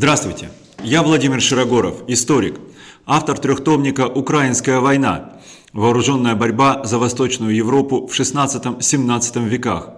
Здравствуйте, 0.00 0.48
я 0.82 1.02
Владимир 1.02 1.42
Широгоров, 1.42 2.04
историк, 2.06 2.58
автор 3.04 3.38
трехтомника 3.38 4.06
«Украинская 4.08 4.80
война. 4.80 5.42
Вооруженная 5.74 6.34
борьба 6.34 6.84
за 6.84 6.98
Восточную 6.98 7.54
Европу 7.54 8.06
в 8.06 8.18
XVI-XVII 8.18 9.46
веках» 9.46 9.90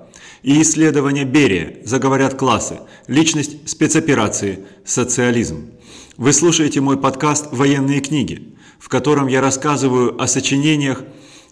и 0.42 0.60
исследование 0.60 1.24
Берия 1.24 1.76
«Заговорят 1.84 2.34
классы. 2.34 2.80
Личность 3.06 3.70
спецоперации. 3.70 4.66
Социализм». 4.84 5.70
Вы 6.16 6.32
слушаете 6.32 6.80
мой 6.80 6.96
подкаст 6.96 7.52
«Военные 7.52 8.00
книги», 8.00 8.56
в 8.80 8.88
котором 8.88 9.28
я 9.28 9.40
рассказываю 9.40 10.20
о 10.20 10.26
сочинениях, 10.26 11.04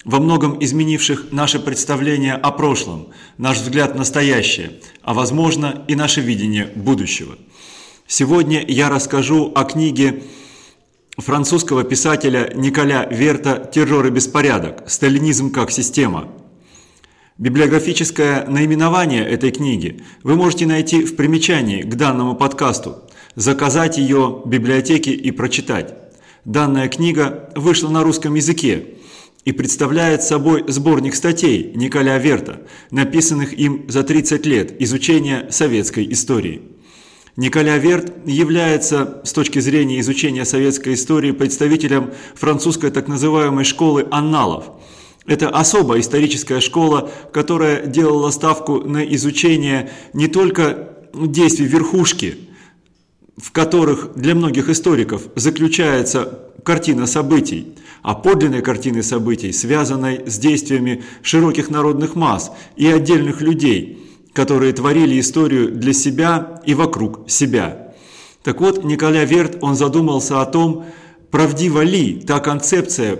во 0.04 0.18
многом 0.18 0.56
изменивших 0.60 1.30
наше 1.30 1.60
представление 1.60 2.34
о 2.34 2.50
прошлом, 2.50 3.10
наш 3.38 3.58
взгляд 3.58 3.94
настоящее, 3.94 4.80
а 5.02 5.14
возможно 5.14 5.84
и 5.86 5.94
наше 5.94 6.20
видение 6.20 6.66
будущего. 6.74 7.36
Сегодня 8.12 8.64
я 8.66 8.88
расскажу 8.88 9.52
о 9.54 9.62
книге 9.62 10.24
французского 11.16 11.84
писателя 11.84 12.52
Николя 12.56 13.06
Верта 13.08 13.70
«Террор 13.72 14.04
и 14.06 14.10
беспорядок. 14.10 14.82
Сталинизм 14.90 15.52
как 15.52 15.70
система». 15.70 16.28
Библиографическое 17.38 18.48
наименование 18.48 19.24
этой 19.24 19.52
книги 19.52 20.02
вы 20.24 20.34
можете 20.34 20.66
найти 20.66 21.04
в 21.04 21.14
примечании 21.14 21.82
к 21.82 21.94
данному 21.94 22.34
подкасту, 22.34 22.96
заказать 23.36 23.96
ее 23.96 24.42
в 24.44 24.48
библиотеке 24.48 25.12
и 25.12 25.30
прочитать. 25.30 25.94
Данная 26.44 26.88
книга 26.88 27.50
вышла 27.54 27.90
на 27.90 28.02
русском 28.02 28.34
языке 28.34 28.86
и 29.44 29.52
представляет 29.52 30.24
собой 30.24 30.64
сборник 30.66 31.14
статей 31.14 31.70
Николя 31.76 32.18
Верта, 32.18 32.62
написанных 32.90 33.52
им 33.52 33.84
за 33.88 34.02
30 34.02 34.46
лет 34.46 34.82
изучения 34.82 35.46
советской 35.52 36.12
истории. 36.12 36.79
Николя 37.36 37.78
Верт 37.78 38.26
является, 38.26 39.20
с 39.24 39.32
точки 39.32 39.60
зрения 39.60 40.00
изучения 40.00 40.44
советской 40.44 40.94
истории, 40.94 41.30
представителем 41.30 42.10
французской 42.34 42.90
так 42.90 43.08
называемой 43.08 43.64
школы 43.64 44.06
анналов. 44.10 44.64
Это 45.26 45.48
особая 45.48 46.00
историческая 46.00 46.60
школа, 46.60 47.10
которая 47.32 47.86
делала 47.86 48.30
ставку 48.30 48.80
на 48.80 49.04
изучение 49.14 49.90
не 50.12 50.26
только 50.26 50.88
действий 51.14 51.66
верхушки, 51.66 52.36
в 53.36 53.52
которых 53.52 54.12
для 54.16 54.34
многих 54.34 54.68
историков 54.68 55.22
заключается 55.36 56.50
картина 56.64 57.06
событий, 57.06 57.74
а 58.02 58.14
подлинной 58.14 58.62
картины 58.62 59.02
событий, 59.02 59.52
связанной 59.52 60.22
с 60.26 60.38
действиями 60.38 61.04
широких 61.22 61.70
народных 61.70 62.16
масс 62.16 62.50
и 62.76 62.86
отдельных 62.86 63.40
людей, 63.40 64.09
которые 64.32 64.72
творили 64.72 65.18
историю 65.18 65.70
для 65.72 65.92
себя 65.92 66.60
и 66.64 66.74
вокруг 66.74 67.28
себя. 67.28 67.94
Так 68.42 68.60
вот, 68.60 68.84
Николя 68.84 69.24
Верт, 69.24 69.58
он 69.60 69.74
задумался 69.74 70.40
о 70.40 70.46
том, 70.46 70.86
правдива 71.30 71.82
ли 71.82 72.14
та 72.14 72.40
концепция 72.40 73.18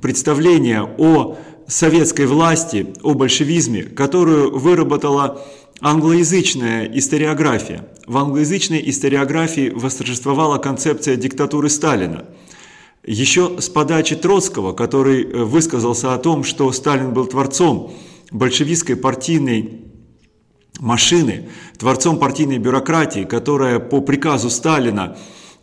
представления 0.00 0.82
о 0.98 1.36
советской 1.66 2.26
власти, 2.26 2.94
о 3.02 3.14
большевизме, 3.14 3.82
которую 3.82 4.56
выработала 4.58 5.42
англоязычная 5.80 6.86
историография. 6.94 7.88
В 8.06 8.16
англоязычной 8.16 8.82
историографии 8.88 9.70
восторжествовала 9.70 10.58
концепция 10.58 11.16
диктатуры 11.16 11.68
Сталина. 11.68 12.24
Еще 13.04 13.60
с 13.60 13.68
подачи 13.68 14.14
Троцкого, 14.14 14.72
который 14.74 15.24
высказался 15.24 16.14
о 16.14 16.18
том, 16.18 16.44
что 16.44 16.70
Сталин 16.70 17.12
был 17.12 17.26
творцом 17.26 17.92
большевистской 18.30 18.94
партийной 18.94 19.91
машины, 20.80 21.48
творцом 21.78 22.18
партийной 22.18 22.58
бюрократии, 22.58 23.24
которая 23.24 23.78
по 23.78 24.00
приказу 24.00 24.50
Сталина, 24.50 25.16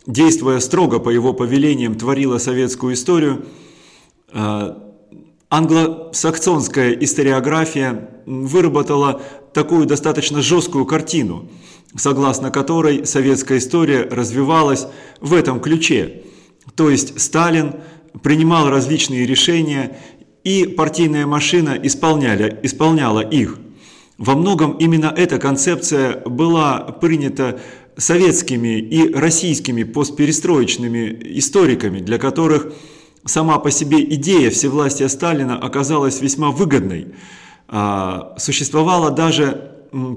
действуя 0.06 0.60
строго 0.60 0.98
по 0.98 1.10
его 1.10 1.32
повелениям, 1.32 1.94
творила 1.94 2.38
советскую 2.38 2.94
историю, 2.94 3.44
э, 4.32 4.74
англосаксонская 5.50 6.92
историография 6.92 8.10
выработала 8.26 9.20
такую 9.52 9.86
достаточно 9.86 10.42
жесткую 10.42 10.86
картину, 10.86 11.48
согласно 11.96 12.50
которой 12.50 13.04
советская 13.04 13.58
история 13.58 14.02
развивалась 14.02 14.86
в 15.20 15.34
этом 15.34 15.60
ключе. 15.60 16.22
То 16.76 16.88
есть 16.88 17.20
Сталин 17.20 17.74
принимал 18.22 18.70
различные 18.70 19.26
решения, 19.26 19.96
и 20.42 20.64
партийная 20.64 21.26
машина 21.26 21.78
исполняла, 21.82 22.48
исполняла 22.62 23.20
их– 23.20 23.58
во 24.20 24.34
многом 24.34 24.72
именно 24.72 25.06
эта 25.16 25.38
концепция 25.38 26.20
была 26.26 26.80
принята 27.00 27.58
советскими 27.96 28.78
и 28.78 29.14
российскими 29.14 29.82
постперестроечными 29.82 31.38
историками, 31.38 32.00
для 32.00 32.18
которых 32.18 32.70
сама 33.24 33.58
по 33.58 33.70
себе 33.70 34.04
идея 34.16 34.50
всевластия 34.50 35.08
Сталина 35.08 35.58
оказалась 35.58 36.20
весьма 36.20 36.50
выгодной. 36.50 37.14
А, 37.68 38.34
существовала 38.36 39.10
даже 39.10 39.69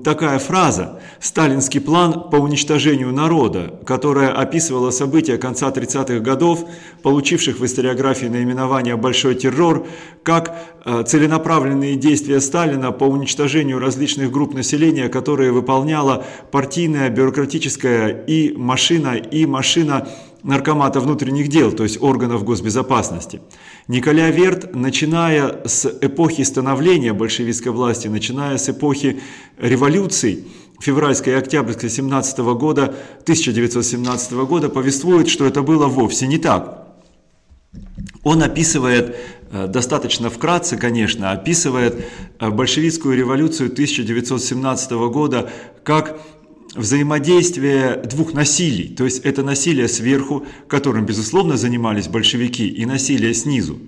такая 0.04 0.40
фраза 0.40 1.00
«Сталинский 1.20 1.82
план 1.82 2.30
по 2.30 2.36
уничтожению 2.36 3.12
народа», 3.12 3.74
которая 3.86 4.32
описывала 4.32 4.92
события 4.92 5.38
конца 5.38 5.70
30-х 5.70 6.20
годов, 6.20 6.66
получивших 7.02 7.60
в 7.60 7.66
историографии 7.66 8.28
наименование 8.28 8.96
«Большой 8.96 9.36
террор», 9.36 9.88
как 10.22 10.56
э, 10.86 11.04
целенаправленные 11.06 11.96
действия 11.96 12.40
Сталина 12.40 12.92
по 12.92 13.06
уничтожению 13.06 13.80
различных 13.80 14.32
групп 14.32 14.54
населения, 14.54 15.10
которые 15.10 15.52
выполняла 15.52 16.24
партийная, 16.52 17.10
бюрократическая 17.10 18.24
и 18.26 18.56
машина, 18.56 19.16
и 19.16 19.46
машина 19.46 20.08
наркомата 20.44 21.00
внутренних 21.00 21.48
дел, 21.48 21.72
то 21.72 21.84
есть 21.84 22.02
органов 22.02 22.44
госбезопасности. 22.44 23.42
Николя 23.88 24.30
Верт, 24.30 24.76
начиная 24.76 25.66
с 25.66 25.86
эпохи 26.02 26.44
становления 26.44 27.14
большевистской 27.14 27.72
власти, 27.72 28.08
начиная 28.08 28.58
с 28.58 28.70
эпохи 28.70 29.22
революций, 29.58 30.46
февральской 30.80 31.34
и 31.34 31.36
октябрьской 31.38 31.90
17 31.90 32.40
года, 32.40 32.94
1917 33.22 34.34
года, 34.34 34.70
повествует, 34.70 35.30
что 35.30 35.46
это 35.46 35.62
было 35.62 35.88
вовсе 35.88 36.28
не 36.28 36.38
так. 36.38 36.88
Он 38.24 38.44
описывает, 38.44 39.16
э, 39.52 39.68
достаточно 39.68 40.30
вкратце, 40.30 40.78
конечно, 40.78 41.32
описывает 41.32 42.06
э, 42.40 42.50
большевистскую 42.50 43.18
революцию 43.18 43.72
1917 43.72 44.92
года 44.92 45.50
как 45.84 46.20
взаимодействие 46.76 47.98
двух 47.98 48.34
насилий, 48.34 48.88
то 48.88 49.06
есть 49.06 49.20
это 49.20 49.44
насилие 49.44 49.88
сверху, 49.88 50.46
которым, 50.68 51.06
безусловно, 51.06 51.58
занимались 51.58 52.08
большевики, 52.08 52.68
и 52.68 52.86
насилие 52.86 53.34
снизу. 53.34 53.80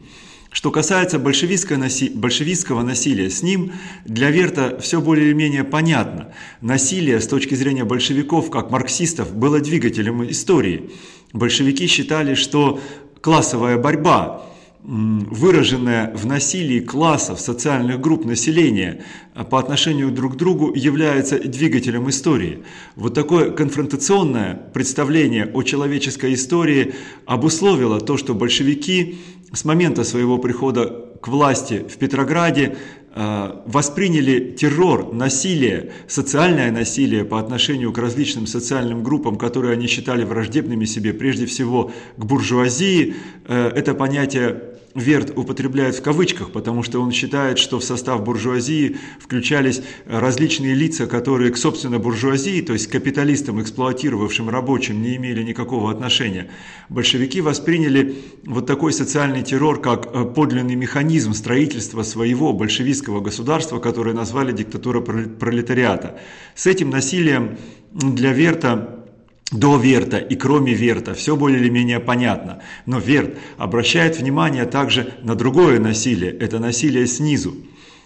Что 0.51 0.71
касается 0.71 1.19
большевистского, 1.19 1.77
наси... 1.77 2.09
большевистского 2.09 2.81
насилия, 2.81 3.29
с 3.29 3.43
ним 3.43 3.73
для 4.05 4.31
Верта 4.31 4.79
все 4.79 5.01
более 5.01 5.27
или 5.27 5.33
менее 5.33 5.65
понятно. 5.65 6.31
Насилие 6.61 7.19
с 7.19 7.27
точки 7.27 7.55
зрения 7.55 7.83
большевиков, 7.83 8.49
как 8.49 8.71
марксистов, 8.71 9.35
было 9.35 9.59
двигателем 9.59 10.23
истории. 10.29 10.91
Большевики 11.33 11.87
считали, 11.87 12.35
что 12.35 12.79
классовая 13.19 13.77
борьба 13.77 14.45
выраженная 14.87 16.15
в 16.15 16.25
насилии 16.25 16.79
классов, 16.79 17.39
социальных 17.39 17.99
групп 17.99 18.25
населения 18.25 19.03
а 19.33 19.43
по 19.43 19.59
отношению 19.59 20.11
друг 20.11 20.33
к 20.33 20.35
другу 20.37 20.73
является 20.73 21.39
двигателем 21.39 22.09
истории. 22.09 22.63
Вот 22.95 23.13
такое 23.13 23.51
конфронтационное 23.51 24.55
представление 24.73 25.45
о 25.53 25.63
человеческой 25.63 26.35
истории 26.35 26.93
обусловило 27.25 27.99
то, 27.99 28.15
что 28.15 28.33
большевики 28.33 29.17
с 29.51 29.65
момента 29.65 30.03
своего 30.03 30.37
прихода 30.37 31.11
к 31.21 31.27
власти 31.27 31.85
в 31.89 31.97
Петрограде 31.97 32.77
а, 33.17 33.63
восприняли 33.65 34.51
террор, 34.51 35.13
насилие, 35.13 35.91
социальное 36.07 36.71
насилие 36.71 37.25
по 37.25 37.39
отношению 37.39 37.91
к 37.91 37.97
различным 37.97 38.47
социальным 38.47 39.03
группам, 39.03 39.37
которые 39.37 39.73
они 39.73 39.87
считали 39.87 40.23
враждебными 40.23 40.85
себе, 40.85 41.13
прежде 41.13 41.45
всего 41.45 41.91
к 42.17 42.25
буржуазии. 42.25 43.15
Э, 43.47 43.69
это 43.75 43.93
понятие 43.93 44.75
Верт 44.95 45.37
употребляет 45.37 45.95
в 45.95 46.01
кавычках, 46.01 46.51
потому 46.51 46.81
что 46.81 47.01
он 47.01 47.11
считает, 47.11 47.59
что 47.59 47.79
в 47.79 47.83
состав 47.83 48.23
буржуазии 48.23 48.95
включались 49.19 49.81
различные 50.05 50.73
лица, 50.73 51.05
которые 51.05 51.51
к 51.51 51.57
собственно 51.57 51.99
буржуазии, 51.99 52.61
то 52.61 52.71
есть 52.71 52.87
капиталистам, 52.87 53.61
эксплуатировавшим 53.61 54.49
рабочим, 54.49 55.01
не 55.01 55.17
имели 55.17 55.43
никакого 55.43 55.91
отношения. 55.91 56.49
Большевики 56.87 57.41
восприняли 57.41 58.15
вот 58.45 58.67
такой 58.67 58.93
социальный 58.93 59.43
террор 59.43 59.81
как 59.81 60.07
э, 60.13 60.23
подлинный 60.23 60.75
механизм 60.75 61.33
строительства 61.33 62.03
своего 62.03 62.53
большевистского 62.53 63.19
государства, 63.19 63.79
которое 63.79 64.15
назвали 64.15 64.53
диктатура 64.53 65.01
пролетариата. 65.01 66.19
С 66.55 66.67
этим 66.67 66.89
насилием 66.89 67.57
для 67.91 68.31
Верта 68.31 69.04
до 69.51 69.77
Верта 69.77 70.17
и 70.17 70.35
кроме 70.35 70.73
Верта, 70.73 71.13
все 71.13 71.35
более 71.35 71.59
или 71.59 71.69
менее 71.69 71.99
понятно. 71.99 72.61
Но 72.85 72.99
Верт 72.99 73.37
обращает 73.57 74.19
внимание 74.19 74.65
также 74.65 75.13
на 75.21 75.35
другое 75.35 75.79
насилие, 75.79 76.31
это 76.31 76.59
насилие 76.59 77.07
снизу. 77.07 77.55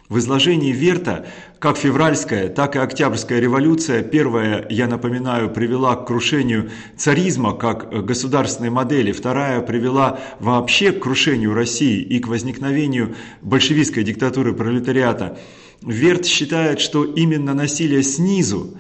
В 0.10 0.18
изложении 0.18 0.72
Верта 0.72 1.28
как 1.60 1.78
февральская, 1.78 2.50
так 2.50 2.76
и 2.76 2.80
октябрьская 2.80 3.40
революция, 3.40 4.02
первая, 4.02 4.66
я 4.70 4.88
напоминаю, 4.88 5.52
привела 5.52 5.96
к 5.96 6.08
крушению 6.08 6.72
царизма 6.98 7.54
как 7.54 8.06
государственной 8.06 8.72
модели, 8.72 9.12
вторая 9.12 9.62
привела 9.62 10.20
вообще 10.40 10.92
к 10.92 11.02
крушению 11.02 11.54
России 11.54 12.02
и 12.02 12.20
к 12.20 12.28
возникновению 12.28 13.16
большевистской 13.42 14.04
диктатуры 14.04 14.54
пролетариата. 14.54 15.38
Верт 15.84 16.26
считает, 16.26 16.80
что 16.80 17.06
именно 17.06 17.54
насилие 17.54 18.02
снизу 18.02 18.78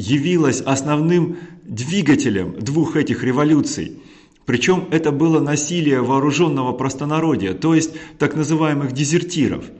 явилось 0.00 0.60
основным 0.60 1.36
двигателем 1.64 2.58
двух 2.58 2.96
этих 2.96 3.22
революций. 3.22 4.02
Причем 4.46 4.88
это 4.90 5.12
было 5.12 5.40
насилие 5.40 6.00
вооруженного 6.00 6.72
простонародия, 6.72 7.54
то 7.54 7.74
есть 7.74 7.92
так 8.18 8.34
называемых 8.34 8.92
дезертиров– 8.92 9.64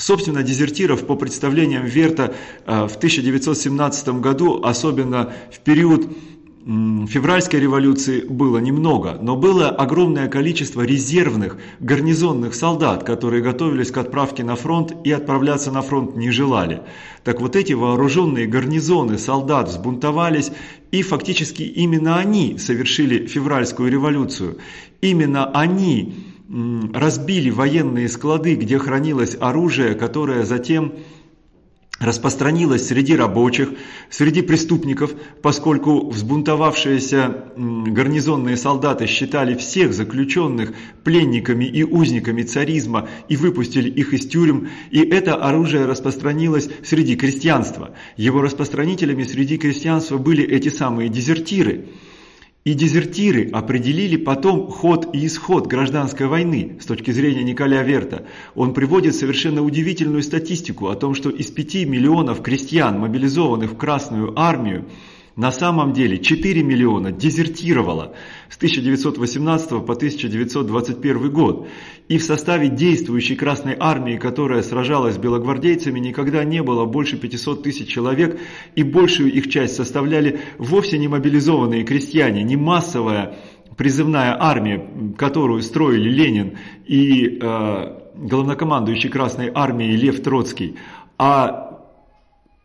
Собственно, 0.00 0.42
дезертиров 0.42 1.06
по 1.06 1.14
представлениям 1.14 1.84
Верта 1.84 2.34
э, 2.64 2.88
в 2.88 2.96
1917 2.96 4.08
году, 4.20 4.62
особенно 4.62 5.34
в 5.52 5.60
период 5.60 6.08
февральской 6.70 7.58
революции 7.58 8.20
было 8.20 8.58
немного, 8.58 9.18
но 9.20 9.34
было 9.34 9.70
огромное 9.70 10.28
количество 10.28 10.82
резервных 10.82 11.56
гарнизонных 11.80 12.54
солдат, 12.54 13.02
которые 13.02 13.42
готовились 13.42 13.90
к 13.90 13.98
отправке 13.98 14.44
на 14.44 14.54
фронт 14.54 14.94
и 15.02 15.10
отправляться 15.10 15.72
на 15.72 15.82
фронт 15.82 16.14
не 16.14 16.30
желали. 16.30 16.82
Так 17.24 17.40
вот 17.40 17.56
эти 17.56 17.72
вооруженные 17.72 18.46
гарнизоны 18.46 19.18
солдат 19.18 19.68
взбунтовались, 19.68 20.52
и 20.92 21.02
фактически 21.02 21.62
именно 21.62 22.18
они 22.18 22.56
совершили 22.58 23.26
февральскую 23.26 23.90
революцию. 23.90 24.58
Именно 25.00 25.46
они 25.46 26.14
разбили 26.94 27.50
военные 27.50 28.08
склады, 28.08 28.54
где 28.54 28.78
хранилось 28.78 29.36
оружие, 29.40 29.94
которое 29.94 30.44
затем 30.44 30.92
распространилось 32.00 32.88
среди 32.88 33.14
рабочих, 33.14 33.74
среди 34.08 34.40
преступников, 34.40 35.12
поскольку 35.42 36.08
взбунтовавшиеся 36.08 37.44
гарнизонные 37.56 38.56
солдаты 38.56 39.06
считали 39.06 39.54
всех 39.54 39.92
заключенных 39.92 40.72
пленниками 41.04 41.66
и 41.66 41.84
узниками 41.84 42.42
царизма 42.42 43.08
и 43.28 43.36
выпустили 43.36 43.90
их 43.90 44.14
из 44.14 44.26
тюрем, 44.26 44.70
и 44.90 45.00
это 45.00 45.34
оружие 45.34 45.84
распространилось 45.84 46.70
среди 46.82 47.16
крестьянства. 47.16 47.90
Его 48.16 48.40
распространителями 48.40 49.24
среди 49.24 49.58
крестьянства 49.58 50.16
были 50.16 50.42
эти 50.42 50.70
самые 50.70 51.10
дезертиры– 51.10 51.84
и 52.64 52.74
дезертиры 52.74 53.48
определили 53.50 54.16
потом 54.16 54.68
ход 54.68 55.14
и 55.14 55.26
исход 55.26 55.66
гражданской 55.66 56.26
войны 56.26 56.76
с 56.80 56.84
точки 56.84 57.10
зрения 57.10 57.42
Николя 57.42 57.82
Верта. 57.82 58.26
Он 58.54 58.74
приводит 58.74 59.14
совершенно 59.14 59.62
удивительную 59.62 60.22
статистику 60.22 60.88
о 60.88 60.94
том, 60.94 61.14
что 61.14 61.30
из 61.30 61.50
5 61.50 61.86
миллионов 61.86 62.42
крестьян, 62.42 62.98
мобилизованных 62.98 63.72
в 63.72 63.76
Красную 63.76 64.38
армию, 64.38 64.84
на 65.36 65.52
самом 65.52 65.92
деле 65.92 66.18
4 66.18 66.62
миллиона 66.62 67.12
дезертировало 67.12 68.14
с 68.48 68.56
1918 68.56 69.70
по 69.70 69.92
1921 69.92 71.32
год. 71.32 71.68
И 72.08 72.18
в 72.18 72.24
составе 72.24 72.68
действующей 72.68 73.36
Красной 73.36 73.76
Армии, 73.78 74.16
которая 74.16 74.62
сражалась 74.62 75.14
с 75.14 75.18
белогвардейцами, 75.18 76.00
никогда 76.00 76.44
не 76.44 76.62
было 76.62 76.84
больше 76.84 77.16
500 77.16 77.62
тысяч 77.62 77.88
человек, 77.88 78.40
и 78.74 78.82
большую 78.82 79.32
их 79.32 79.48
часть 79.48 79.76
составляли 79.76 80.40
вовсе 80.58 80.98
не 80.98 81.08
мобилизованные 81.08 81.84
крестьяне, 81.84 82.42
не 82.42 82.56
массовая 82.56 83.36
призывная 83.76 84.36
армия, 84.38 84.84
которую 85.16 85.62
строили 85.62 86.10
Ленин 86.10 86.58
и 86.86 87.38
э, 87.40 88.00
главнокомандующий 88.16 89.08
Красной 89.08 89.50
Армией 89.54 89.96
Лев 89.96 90.20
Троцкий, 90.22 90.76
а 91.16 91.69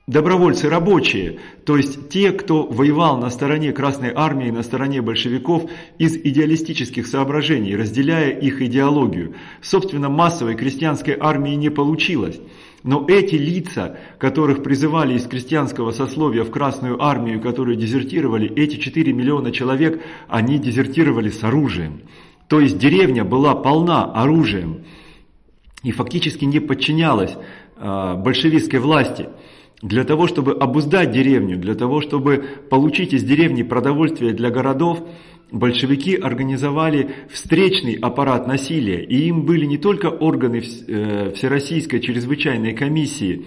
Добровольцы 0.07 0.69
рабочие, 0.69 1.39
то 1.65 1.77
есть 1.77 2.09
те, 2.09 2.31
кто 2.31 2.67
воевал 2.67 3.17
на 3.17 3.31
стороне 3.31 3.71
Красной 3.71 4.11
Армии, 4.13 4.51
на 4.51 4.61
стороне 4.61 5.01
большевиков 5.01 5.67
из 5.97 6.15
идеалистических 6.15 7.07
соображений, 7.07 7.75
разделяя 7.75 8.29
их 8.29 8.61
идеологию. 8.61 9.33
Собственно, 9.63 10.07
массовой 10.07 10.53
крестьянской 10.53 11.17
армии 11.19 11.55
не 11.55 11.69
получилось. 11.69 12.39
Но 12.83 13.03
эти 13.07 13.33
лица, 13.33 13.97
которых 14.19 14.61
призывали 14.61 15.15
из 15.15 15.25
крестьянского 15.25 15.89
сословия 15.89 16.43
в 16.43 16.51
Красную 16.51 17.01
Армию, 17.03 17.41
которые 17.41 17.75
дезертировали, 17.75 18.47
эти 18.47 18.75
4 18.75 19.11
миллиона 19.11 19.51
человек, 19.51 20.03
они 20.27 20.59
дезертировали 20.59 21.31
с 21.31 21.43
оружием. 21.43 22.01
То 22.47 22.59
есть 22.59 22.77
деревня 22.77 23.23
была 23.23 23.55
полна 23.55 24.03
оружием 24.03 24.83
и 25.81 25.91
фактически 25.91 26.45
не 26.45 26.59
подчинялась 26.59 27.35
э, 27.77 28.13
большевистской 28.17 28.77
власти. 28.77 29.29
Для 29.85 30.03
того, 30.03 30.25
чтобы 30.25 30.53
обуздать 30.53 31.11
деревню, 31.11 31.57
для 31.57 31.75
того, 31.75 32.01
чтобы 32.01 32.43
получить 32.71 33.13
из 33.13 33.23
деревни 33.23 33.61
продовольствие 33.61 34.33
для 34.33 34.49
городов, 34.49 34.97
большевики 35.51 36.15
организовали 36.15 37.11
встречный 37.29 37.93
аппарат 37.93 38.47
насилия. 38.47 39.03
И 39.03 39.27
им 39.27 39.45
были 39.45 39.65
не 39.65 39.77
только 39.77 40.07
органы 40.07 40.63
э, 40.87 41.31
Всероссийской 41.35 41.99
чрезвычайной 41.99 42.73
комиссии, 42.73 43.45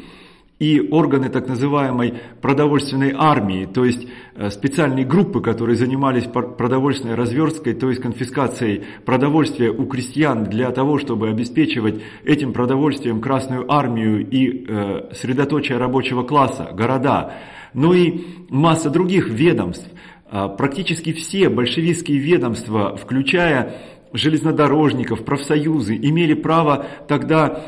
и 0.59 0.81
органы 0.91 1.29
так 1.29 1.49
называемой 1.49 2.15
продовольственной 2.41 3.15
армии, 3.17 3.65
то 3.67 3.85
есть 3.85 4.09
э, 4.35 4.51
специальные 4.51 5.05
группы, 5.05 5.41
которые 5.41 5.77
занимались 5.77 6.25
продовольственной 6.25 7.15
разверсткой, 7.15 7.75
то 7.75 7.89
есть 7.89 8.03
конфискацией 8.03 8.85
продовольствия 9.05 9.71
у 9.71 9.87
крестьян 9.87 10.45
для 10.45 10.71
того, 10.73 10.99
чтобы 10.99 11.29
обеспечивать 11.29 12.01
этим 12.25 12.53
продовольствием 12.53 13.21
Красную 13.21 13.71
армию 13.73 14.29
и 14.29 14.67
э, 14.67 15.11
средоточие 15.15 15.79
рабочего 15.79 16.25
класса, 16.25 16.71
города, 16.73 17.35
но 17.73 17.95
и 17.95 18.25
масса 18.49 18.91
других 18.91 19.29
ведомств. 19.29 19.89
А 20.31 20.49
практически 20.49 21.13
все 21.13 21.49
большевистские 21.49 22.19
ведомства, 22.19 22.97
включая 22.97 23.77
железнодорожников, 24.13 25.25
профсоюзы 25.25 25.97
имели 25.97 26.35
право 26.35 26.87
тогда 27.07 27.65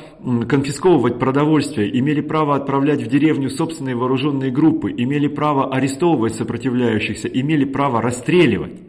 конфисковывать 0.48 1.18
продовольствие, 1.18 1.98
имели 1.98 2.20
право 2.20 2.56
отправлять 2.56 3.02
в 3.02 3.06
деревню 3.06 3.50
собственные 3.50 3.96
вооруженные 3.96 4.50
группы, 4.50 4.90
имели 4.90 5.28
право 5.28 5.74
арестовывать 5.74 6.34
сопротивляющихся, 6.34 7.28
имели 7.28 7.64
право 7.64 8.00
расстреливать. 8.00 8.80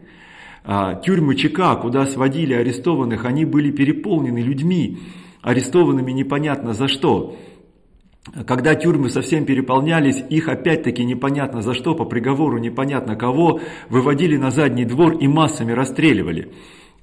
А, 0.64 0.94
тюрьмы 0.94 1.34
ЧК, 1.34 1.74
куда 1.76 2.06
сводили 2.06 2.54
арестованных, 2.54 3.24
они 3.24 3.44
были 3.44 3.70
переполнены 3.70 4.38
людьми, 4.38 4.98
арестованными 5.42 6.12
непонятно 6.12 6.72
за 6.72 6.86
что. 6.86 7.36
Когда 8.46 8.76
тюрьмы 8.76 9.10
совсем 9.10 9.44
переполнялись, 9.44 10.22
их 10.30 10.48
опять-таки 10.48 11.04
непонятно 11.04 11.60
за 11.60 11.74
что, 11.74 11.96
по 11.96 12.04
приговору 12.04 12.58
непонятно 12.58 13.16
кого, 13.16 13.60
выводили 13.88 14.36
на 14.36 14.52
задний 14.52 14.84
двор 14.84 15.14
и 15.14 15.26
массами 15.26 15.72
расстреливали. 15.72 16.52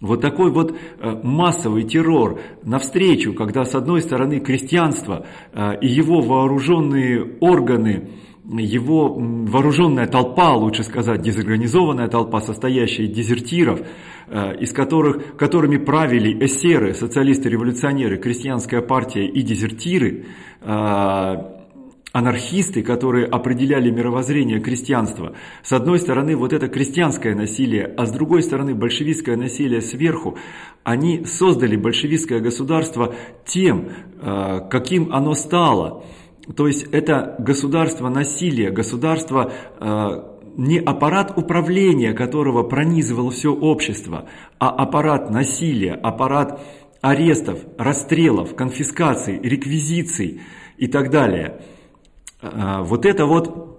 Вот 0.02 0.22
такой 0.22 0.50
вот 0.52 0.72
э, 0.72 1.20
массовый 1.24 1.84
террор 1.84 2.40
навстречу, 2.64 3.34
когда 3.34 3.66
с 3.66 3.76
одной 3.76 4.02
стороны 4.02 4.40
крестьянство 4.40 5.26
э, 5.52 5.80
и 5.82 5.88
его 5.88 6.22
вооруженные 6.22 7.38
органы, 7.42 8.10
его 8.46 9.14
вооруженная 9.14 10.08
толпа, 10.08 10.56
лучше 10.56 10.84
сказать, 10.84 11.22
дезорганизованная 11.22 12.08
толпа, 12.08 12.40
состоящая 12.40 13.04
из 13.04 13.12
дезертиров, 13.12 13.82
э, 14.28 14.56
из 14.62 14.72
которых, 14.72 15.36
которыми 15.36 15.76
правили 15.76 16.46
эсеры, 16.46 16.94
социалисты-революционеры, 16.94 18.18
крестьянская 18.18 18.82
партия 18.82 19.26
и 19.28 19.42
дезертиры, 19.42 20.28
анархисты, 22.12 22.82
которые 22.82 23.28
определяли 23.28 23.92
мировоззрение 23.92 24.60
крестьянства. 24.60 25.34
С 25.64 25.72
одной 25.74 26.00
стороны, 26.00 26.36
вот 26.36 26.54
это 26.54 26.68
крестьянское 26.68 27.36
насилие, 27.36 27.94
а 27.98 28.06
с 28.06 28.12
другой 28.12 28.42
стороны, 28.42 28.74
большевистское 28.74 29.36
насилие 29.36 29.82
сверху, 29.82 30.38
они 30.84 31.26
создали 31.26 31.76
большевистское 31.76 32.40
государство 32.40 33.14
тем, 33.46 33.90
э, 34.22 34.62
каким 34.72 35.14
оно 35.14 35.36
стало. 35.36 36.04
То 36.56 36.68
есть 36.68 36.88
это 36.92 37.36
государство 37.38 38.10
насилия, 38.10 38.72
государство 38.72 39.54
э, 39.80 40.24
не 40.58 40.80
аппарат 40.80 41.38
управления, 41.38 42.14
которого 42.14 42.64
пронизывало 42.64 43.30
все 43.30 43.54
общество, 43.54 44.28
а 44.58 44.70
аппарат 44.70 45.30
насилия, 45.30 45.94
аппарат 45.94 46.60
арестов, 47.02 47.60
расстрелов, 47.78 48.56
конфискаций, 48.56 49.40
реквизиций 49.40 50.42
и 50.78 50.88
так 50.88 51.12
далее– 51.12 51.62
вот 52.42 53.06
это 53.06 53.26
вот 53.26 53.70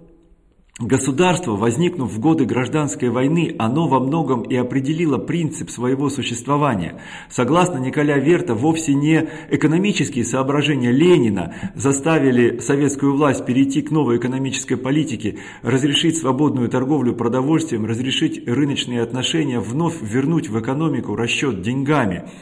Государство, 0.81 1.51
возникнув 1.51 2.11
в 2.11 2.19
годы 2.19 2.45
гражданской 2.45 3.09
войны, 3.09 3.55
оно 3.59 3.87
во 3.87 3.99
многом 3.99 4.41
и 4.41 4.55
определило 4.55 5.19
принцип 5.19 5.69
своего 5.69 6.09
существования. 6.09 7.01
Согласно 7.29 7.77
Николя 7.77 8.17
Верта, 8.17 8.55
вовсе 8.55 8.95
не 8.95 9.29
экономические 9.51 10.25
соображения 10.25 10.91
Ленина 10.91 11.53
заставили 11.75 12.57
советскую 12.59 13.15
власть 13.15 13.45
перейти 13.45 13.83
к 13.83 13.91
новой 13.91 14.17
экономической 14.17 14.75
политике, 14.75 15.37
разрешить 15.61 16.17
свободную 16.17 16.67
торговлю 16.67 17.13
продовольствием, 17.13 17.85
разрешить 17.85 18.47
рыночные 18.47 19.03
отношения, 19.03 19.59
вновь 19.59 20.01
вернуть 20.01 20.49
в 20.49 20.59
экономику 20.59 21.15
расчет 21.15 21.61
деньгами– 21.61 22.23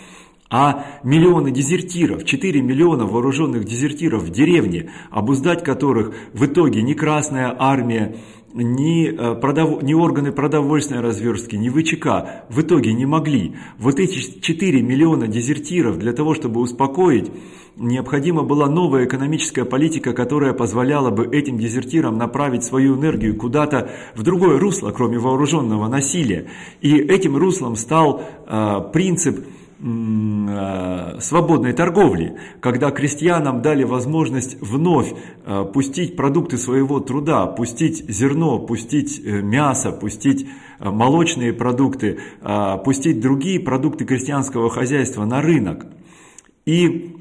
а 0.50 0.86
миллионы 1.04 1.52
дезертиров, 1.52 2.26
4 2.26 2.62
миллиона 2.62 3.06
вооруженных 3.06 3.66
дезертиров 3.66 4.24
в 4.24 4.32
деревне, 4.32 4.92
обуздать 5.12 5.64
которых 5.64 6.16
в 6.34 6.46
итоге 6.46 6.82
ни 6.82 6.94
Красная 6.94 7.56
Армия, 7.58 8.16
ни, 8.54 9.10
э, 9.10 9.36
продов... 9.36 9.84
ни 9.84 9.94
органы 9.94 10.32
продовольственной 10.32 11.02
разверстки, 11.02 11.56
ни 11.56 11.70
ВЧК 11.70 12.46
в 12.50 12.62
итоге 12.62 12.94
не 12.94 13.06
могли. 13.06 13.56
Вот 13.78 14.00
эти 14.00 14.18
4 14.42 14.82
миллиона 14.82 15.28
дезертиров 15.28 16.00
для 16.00 16.14
того, 16.14 16.34
чтобы 16.34 16.60
успокоить, 16.62 17.32
необходима 17.78 18.42
была 18.42 18.68
новая 18.68 19.06
экономическая 19.06 19.66
политика, 19.66 20.14
которая 20.14 20.54
позволяла 20.54 21.12
бы 21.12 21.28
этим 21.28 21.60
дезертирам 21.60 22.18
направить 22.18 22.64
свою 22.64 22.98
энергию 22.98 23.38
куда-то 23.38 23.92
в 24.16 24.24
другое 24.24 24.58
русло, 24.58 24.92
кроме 24.92 25.20
вооруженного 25.20 25.88
насилия. 25.88 26.48
И 26.82 26.96
этим 26.96 27.38
руслом 27.38 27.76
стал 27.76 28.24
э, 28.48 28.82
принцип 28.92 29.46
свободной 29.80 31.72
торговли, 31.72 32.38
когда 32.60 32.92
крестьянам 32.92 33.62
дали 33.62 33.84
возможность 33.84 34.58
вновь 34.62 35.14
э, 35.46 35.66
пустить 35.74 36.18
продукты 36.18 36.58
своего 36.58 37.00
труда, 37.00 37.46
пустить 37.46 38.04
зерно, 38.10 38.60
пустить 38.60 39.22
э, 39.24 39.42
мясо, 39.42 39.92
пустить 39.92 40.48
молочные 40.80 41.52
продукты, 41.52 42.20
пустить 42.86 43.20
другие 43.20 43.60
продукты 43.60 44.06
крестьянского 44.06 44.70
хозяйства 44.70 45.26
на 45.26 45.42
рынок. 45.42 45.86
И 46.66 47.18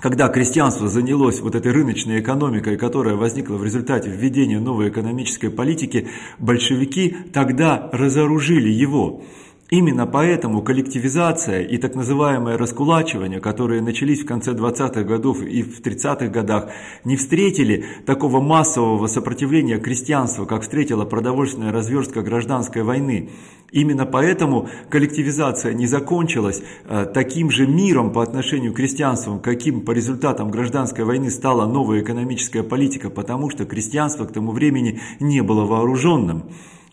когда 0.00 0.28
крестьянство 0.28 0.88
занялось 0.88 1.40
вот 1.40 1.54
этой 1.54 1.72
рыночной 1.72 2.20
экономикой, 2.20 2.76
которая 2.76 3.16
возникла 3.16 3.56
в 3.56 3.64
результате 3.64 4.10
введения 4.10 4.60
новой 4.60 4.90
экономической 4.90 5.48
политики, 5.48 6.08
большевики 6.38 7.16
тогда 7.32 7.88
разоружили 7.92 8.68
его. 8.68 9.22
Именно 9.68 10.06
поэтому 10.06 10.62
коллективизация 10.62 11.62
и 11.62 11.76
так 11.78 11.96
называемое 11.96 12.56
раскулачивание, 12.56 13.40
которые 13.40 13.82
начались 13.82 14.22
в 14.22 14.26
конце 14.26 14.52
20-х 14.52 15.02
годов 15.02 15.42
и 15.42 15.62
в 15.62 15.80
30-х 15.80 16.28
годах, 16.28 16.68
не 17.02 17.16
встретили 17.16 17.84
такого 18.06 18.40
массового 18.40 19.08
сопротивления 19.08 19.78
крестьянства, 19.78 20.44
как 20.44 20.62
встретила 20.62 21.04
продовольственная 21.04 21.72
разверстка 21.72 22.22
гражданской 22.22 22.84
войны. 22.84 23.30
Именно 23.72 24.06
поэтому 24.06 24.68
коллективизация 24.88 25.74
не 25.74 25.88
закончилась 25.88 26.62
э, 26.84 27.04
таким 27.12 27.50
же 27.50 27.66
миром 27.66 28.12
по 28.12 28.22
отношению 28.22 28.72
к 28.72 28.76
крестьянству, 28.76 29.40
каким 29.40 29.80
по 29.80 29.90
результатам 29.90 30.52
гражданской 30.52 31.04
войны 31.04 31.28
стала 31.28 31.66
новая 31.66 32.02
экономическая 32.02 32.62
политика, 32.62 33.10
потому 33.10 33.50
что 33.50 33.64
крестьянство 33.64 34.26
к 34.26 34.32
тому 34.32 34.52
времени 34.52 35.00
не 35.18 35.42
было 35.42 35.64
вооруженным. 35.64 36.44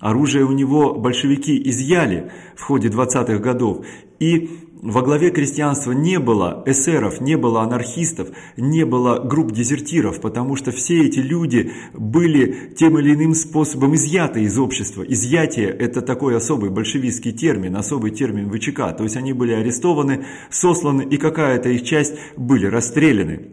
Оружие 0.04 0.44
у 0.44 0.52
него 0.52 0.96
большевики 0.96 1.58
изъяли 1.70 2.30
в 2.58 2.64
ходе 2.64 2.90
20-х 2.90 3.38
годов. 3.38 3.86
И 4.20 4.50
во 4.82 5.02
главе 5.02 5.30
крестьянства 5.30 5.94
не 5.94 6.20
было 6.20 6.62
эсеров, 6.66 7.22
не 7.22 7.38
было 7.38 7.62
анархистов, 7.62 8.28
не 8.58 8.84
было 8.84 9.20
групп 9.20 9.54
дезертиров, 9.54 10.20
потому 10.20 10.58
что 10.58 10.74
все 10.74 11.06
эти 11.06 11.20
люди 11.20 11.72
были 11.94 12.74
тем 12.78 13.00
или 13.00 13.14
иным 13.14 13.34
способом 13.34 13.96
изъяты 13.96 14.44
из 14.44 14.60
общества. 14.60 15.04
Изъятие– 15.04 15.68
это 15.80 16.02
такой 16.02 16.36
особый 16.36 16.70
большевистский 16.70 17.32
термин, 17.32 17.78
особый 17.78 18.12
термин 18.12 18.52
ВЧК. 18.52 18.92
То 18.98 19.04
есть 19.04 19.16
они 19.16 19.32
были 19.32 19.54
арестованы, 19.54 20.26
сосланы, 20.50 21.04
и 21.04 21.16
какая-то 21.16 21.70
их 21.70 21.84
часть 21.84 22.16
были 22.36 22.66
расстреляны. 22.66 23.52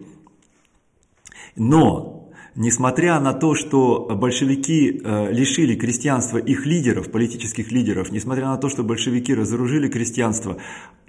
Но 1.55 2.20
Несмотря 2.57 3.21
на 3.21 3.33
то, 3.33 3.55
что 3.55 4.09
большевики 4.17 5.01
э, 5.03 5.33
лишили 5.33 5.77
крестьянства 5.77 6.39
их 6.39 6.67
лидеров, 6.67 7.11
политических 7.11 7.71
лидеров, 7.71 8.11
несмотря 8.11 8.47
на 8.47 8.57
то, 8.57 8.69
что 8.69 8.83
большевики 8.83 9.33
разоружили 9.35 9.89
крестьянство, 9.89 10.57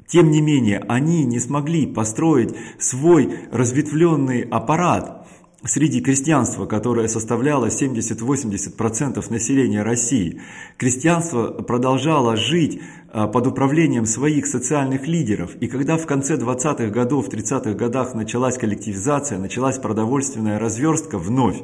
тем 0.05 0.29
не 0.29 0.41
менее 0.41 0.79
они 0.87 1.23
не 1.25 1.39
смогли 1.39 1.87
построить 1.87 2.53
свой 2.77 3.33
разветвленный 3.51 4.41
аппарат 4.41 5.25
среди 5.63 6.01
крестьянства, 6.01 6.65
которое 6.65 7.07
составляло 7.07 7.67
70-80% 7.67 9.23
населения 9.31 9.83
России. 9.83 10.41
Крестьянство 10.77 11.47
продолжало 11.51 12.35
жить 12.35 12.81
а, 13.09 13.27
под 13.27 13.47
управлением 13.47 14.05
своих 14.05 14.47
социальных 14.47 15.07
лидеров. 15.07 15.55
И 15.59 15.67
когда 15.67 15.97
в 15.97 16.05
конце 16.07 16.35
20-х 16.37 16.87
годов, 16.87 17.29
30-х 17.29 17.73
годах 17.73 18.15
началась 18.15 18.57
коллективизация, 18.57 19.37
началась 19.37 19.77
продовольственная 19.77 20.59
разверстка 20.59 21.17
вновь, 21.17 21.61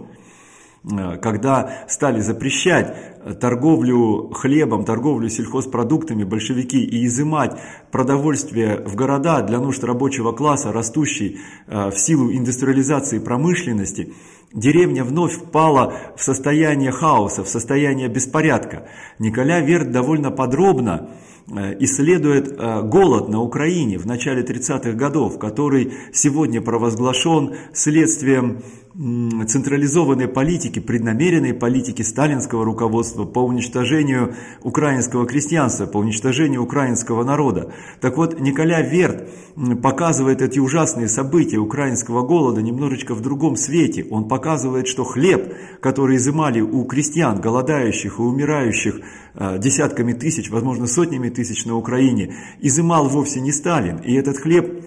когда 1.22 1.86
стали 1.88 2.22
запрещать 2.22 2.96
торговлю 3.40 4.30
хлебом, 4.34 4.86
торговлю 4.86 5.30
сельхозпродуктами 5.30 6.24
большевики 6.24 6.84
и 6.84 7.06
изымать 7.06 7.60
продовольствие 7.92 8.84
в 8.86 8.96
города 8.96 9.42
для 9.42 9.60
нужд 9.60 9.84
рабочего 9.84 10.32
класса, 10.32 10.72
растущей 10.72 11.40
а, 11.68 11.92
в 11.92 12.00
силу 12.00 12.32
индустриализации 12.32 13.20
промышленности, 13.20 14.14
деревня 14.54 15.04
вновь 15.04 15.34
впала 15.34 15.94
в 16.16 16.24
состояние 16.24 16.92
хаоса, 16.92 17.44
в 17.44 17.50
состояние 17.50 18.08
беспорядка. 18.08 18.88
Николя 19.20 19.60
Верт 19.60 19.92
довольно 19.92 20.32
подробно 20.32 21.10
Э, 21.10 21.37
исследует 21.80 22.50
э, 22.52 22.82
голод 22.84 23.30
на 23.30 23.42
Украине 23.42 23.98
в 23.98 24.06
начале 24.06 24.44
30-х 24.44 24.92
годов, 24.94 25.40
который 25.40 25.94
сегодня 26.12 26.62
провозглашен 26.62 27.56
следствием 27.74 28.62
централизованной 29.48 30.28
политики, 30.28 30.80
преднамеренной 30.80 31.54
политики 31.54 32.02
сталинского 32.02 32.66
руководства 32.66 33.26
по 33.26 33.40
уничтожению 33.40 34.34
украинского 34.64 35.28
крестьянства, 35.28 35.86
по 35.86 36.00
уничтожению 36.00 36.64
украинского 36.64 37.24
народа. 37.24 37.72
Так 38.02 38.18
вот, 38.18 38.40
Николя 38.40 38.82
Верт 38.82 39.30
показывает 39.84 40.42
эти 40.42 40.58
ужасные 40.58 41.10
события 41.10 41.58
украинского 41.58 42.24
голода 42.24 42.64
немножечко 42.64 43.14
в 43.14 43.22
другом 43.22 43.56
свете. 43.56 44.04
Он 44.10 44.28
показывает, 44.28 44.88
что 44.88 45.04
хлеб, 45.04 45.54
который 45.80 46.18
изымали 46.18 46.62
у 46.62 46.84
крестьян, 46.86 47.40
голодающих 47.40 48.18
и 48.18 48.22
умирающих 48.22 49.02
э, 49.36 49.60
десятками 49.60 50.14
тысяч, 50.14 50.50
возможно, 50.50 50.88
сотнями 50.88 51.30
тысяч 51.38 51.66
на 51.66 51.76
Украине, 51.76 52.36
изымал 52.60 53.08
вовсе 53.08 53.40
не 53.40 53.54
Сталин. 53.54 54.00
И 54.00 54.14
этот 54.14 54.38
хлеб 54.38 54.84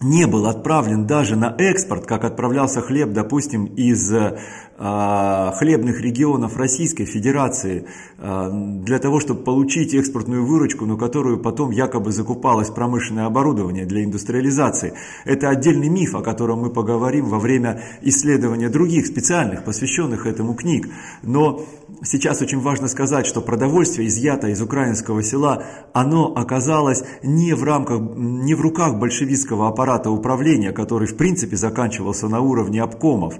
не 0.00 0.26
был 0.26 0.46
отправлен 0.46 1.06
даже 1.06 1.36
на 1.36 1.54
экспорт, 1.58 2.06
как 2.06 2.24
отправлялся 2.24 2.82
хлеб, 2.82 3.12
допустим, 3.12 3.64
из 3.64 4.12
э, 4.12 4.36
хлебных 4.78 6.02
регионов 6.02 6.58
Российской 6.58 7.06
Федерации, 7.06 7.86
э, 8.18 8.50
для 8.84 8.98
того, 8.98 9.20
чтобы 9.20 9.42
получить 9.42 9.94
экспортную 9.94 10.44
выручку, 10.44 10.84
на 10.84 10.98
которую 10.98 11.38
потом 11.38 11.70
якобы 11.70 12.12
закупалось 12.12 12.68
промышленное 12.68 13.24
оборудование 13.24 13.86
для 13.86 14.04
индустриализации. 14.04 14.92
Это 15.24 15.48
отдельный 15.48 15.88
миф, 15.88 16.14
о 16.14 16.20
котором 16.20 16.60
мы 16.60 16.70
поговорим 16.70 17.30
во 17.30 17.38
время 17.38 17.80
исследования 18.02 18.68
других 18.68 19.06
специальных, 19.06 19.64
посвященных 19.64 20.26
этому 20.26 20.54
книг. 20.54 20.88
Но 21.22 21.64
сейчас 22.02 22.42
очень 22.42 22.60
важно 22.60 22.88
сказать, 22.88 23.26
что 23.26 23.40
продовольствие, 23.40 24.08
изъято 24.08 24.48
из 24.48 24.60
украинского 24.60 25.22
села, 25.22 25.64
оно 25.92 26.32
оказалось 26.34 27.02
не 27.22 27.54
в, 27.54 27.64
рамках, 27.64 28.00
не 28.16 28.54
в 28.54 28.60
руках 28.60 28.96
большевистского 28.96 29.68
аппарата 29.68 30.10
управления, 30.10 30.72
который 30.72 31.08
в 31.08 31.16
принципе 31.16 31.56
заканчивался 31.56 32.28
на 32.28 32.40
уровне 32.40 32.82
обкомов, 32.82 33.34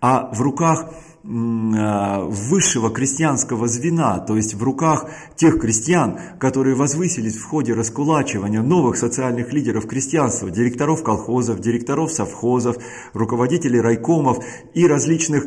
а 0.00 0.30
в 0.32 0.40
руках 0.40 0.92
высшего 1.24 2.90
крестьянского 2.90 3.68
звена, 3.68 4.18
то 4.18 4.36
есть 4.36 4.54
в 4.54 4.62
руках 4.62 5.06
тех 5.36 5.60
крестьян, 5.60 6.18
которые 6.38 6.74
возвысились 6.74 7.36
в 7.36 7.44
ходе 7.44 7.74
раскулачивания 7.74 8.60
новых 8.60 8.96
социальных 8.96 9.52
лидеров 9.52 9.86
крестьянства, 9.86 10.50
директоров 10.50 11.04
колхозов, 11.04 11.60
директоров 11.60 12.12
совхозов, 12.12 12.76
руководителей 13.12 13.80
райкомов 13.80 14.44
и 14.74 14.86
различных 14.86 15.46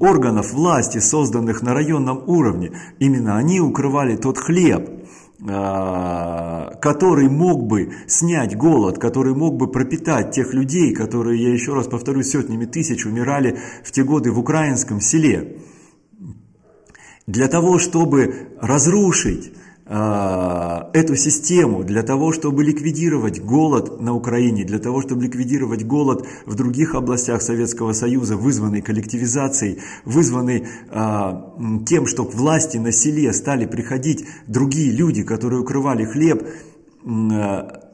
органов 0.00 0.52
власти, 0.52 0.98
созданных 0.98 1.62
на 1.62 1.72
районном 1.74 2.24
уровне. 2.26 2.72
Именно 2.98 3.36
они 3.36 3.60
укрывали 3.60 4.16
тот 4.16 4.38
хлеб, 4.38 4.88
а, 4.88 4.95
который 5.38 7.28
мог 7.28 7.66
бы 7.66 7.92
снять 8.06 8.56
голод, 8.56 8.98
который 8.98 9.34
мог 9.34 9.56
бы 9.56 9.70
пропитать 9.70 10.30
тех 10.30 10.54
людей, 10.54 10.94
которые, 10.94 11.42
я 11.42 11.52
еще 11.52 11.74
раз 11.74 11.88
повторюсь, 11.88 12.30
сотнями 12.30 12.64
тысяч 12.64 13.04
умирали 13.04 13.58
в 13.84 13.92
те 13.92 14.02
годы 14.02 14.32
в 14.32 14.38
украинском 14.38 15.00
селе. 15.00 15.58
Для 17.26 17.48
того, 17.48 17.78
чтобы 17.78 18.56
разрушить 18.60 19.52
эту 19.88 21.14
систему 21.14 21.84
для 21.84 22.02
того, 22.02 22.32
чтобы 22.32 22.64
ликвидировать 22.64 23.40
голод 23.40 24.00
на 24.00 24.14
Украине, 24.14 24.64
для 24.64 24.80
того, 24.80 25.00
чтобы 25.00 25.22
ликвидировать 25.22 25.84
голод 25.84 26.26
в 26.44 26.56
других 26.56 26.96
областях 26.96 27.40
Советского 27.40 27.92
Союза, 27.92 28.36
вызванный 28.36 28.82
коллективизацией, 28.82 29.78
вызванный 30.04 30.66
а, 30.90 31.54
тем, 31.86 32.06
что 32.06 32.24
к 32.24 32.34
власти 32.34 32.78
на 32.78 32.90
селе 32.90 33.32
стали 33.32 33.66
приходить 33.66 34.26
другие 34.48 34.90
люди, 34.90 35.22
которые 35.22 35.60
укрывали 35.60 36.04
хлеб, 36.04 36.48
а, 37.04 37.85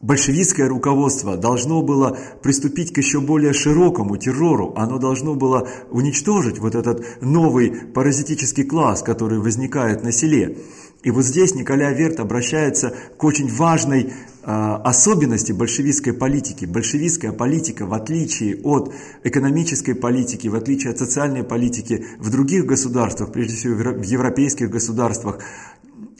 большевистское 0.00 0.68
руководство 0.68 1.36
должно 1.36 1.82
было 1.82 2.16
приступить 2.42 2.92
к 2.92 2.98
еще 2.98 3.20
более 3.20 3.52
широкому 3.52 4.16
террору. 4.16 4.72
Оно 4.76 4.98
должно 4.98 5.34
было 5.34 5.68
уничтожить 5.90 6.58
вот 6.58 6.74
этот 6.74 7.04
новый 7.20 7.70
паразитический 7.70 8.64
класс, 8.64 9.02
который 9.02 9.40
возникает 9.40 10.04
на 10.04 10.12
селе. 10.12 10.58
И 11.02 11.10
вот 11.10 11.24
здесь 11.24 11.54
Николя 11.54 11.92
Верт 11.92 12.20
обращается 12.20 12.94
к 13.16 13.24
очень 13.24 13.48
важной 13.48 14.12
а, 14.42 14.76
особенности 14.76 15.52
большевистской 15.52 16.12
политики. 16.12 16.64
Большевистская 16.64 17.32
политика, 17.32 17.86
в 17.86 17.94
отличие 17.94 18.60
от 18.62 18.92
экономической 19.22 19.94
политики, 19.94 20.48
в 20.48 20.54
отличие 20.54 20.92
от 20.92 20.98
социальной 20.98 21.44
политики 21.44 22.04
в 22.18 22.30
других 22.30 22.66
государствах, 22.66 23.32
прежде 23.32 23.56
всего 23.56 23.74
в 23.74 24.02
европейских 24.02 24.70
государствах, 24.70 25.38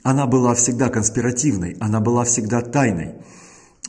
она 0.03 0.27
была 0.27 0.53
всегда 0.55 0.89
конспиративной, 0.89 1.75
она 1.79 1.99
была 1.99 2.23
всегда 2.23 2.61
тайной. 2.61 3.15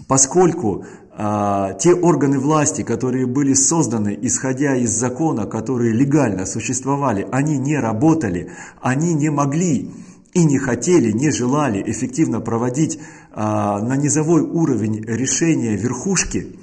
Поскольку 0.09 0.85
э, 1.17 1.75
те 1.79 1.95
органы 1.95 2.39
власти, 2.39 2.83
которые 2.83 3.27
были 3.27 3.55
созданы, 3.55 4.19
исходя 4.21 4.77
из 4.77 4.91
закона, 4.91 5.47
которые 5.47 5.93
легально 5.93 6.47
существовали, 6.47 7.27
они 7.31 7.59
не 7.59 7.77
работали, 7.77 8.51
они 8.81 9.15
не 9.15 9.31
могли 9.31 9.91
и 10.33 10.45
не 10.45 10.59
хотели, 10.59 11.13
не 11.13 11.31
желали 11.31 11.83
эффективно 11.85 12.41
проводить 12.41 12.97
э, 12.97 13.01
на 13.35 13.97
низовой 13.97 14.43
уровень 14.43 15.05
решения 15.05 15.77
верхушки, 15.77 16.57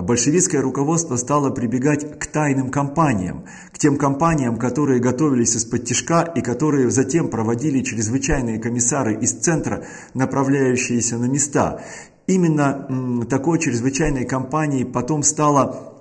большевистское 0.00 0.62
руководство 0.62 1.16
стало 1.16 1.50
прибегать 1.50 2.18
к 2.18 2.26
тайным 2.26 2.70
кампаниям, 2.70 3.44
к 3.72 3.78
тем 3.78 3.98
кампаниям, 3.98 4.56
которые 4.56 5.00
готовились 5.00 5.54
из-под 5.54 5.84
тяжка 5.84 6.22
и 6.22 6.40
которые 6.40 6.90
затем 6.90 7.28
проводили 7.28 7.82
чрезвычайные 7.82 8.58
комиссары 8.58 9.14
из 9.14 9.32
центра, 9.32 9.84
направляющиеся 10.14 11.18
на 11.18 11.26
места. 11.26 11.82
Именно 12.26 13.26
такой 13.28 13.58
чрезвычайной 13.58 14.24
кампанией 14.24 14.84
потом 14.84 15.22
стала 15.22 15.92